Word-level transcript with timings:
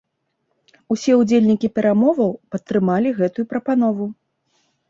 Усе 0.95 1.11
ўдзельнікі 1.19 1.71
перамоваў 1.75 2.31
падтрымалі 2.57 3.15
гэтую 3.21 3.45
прапанову. 3.53 4.13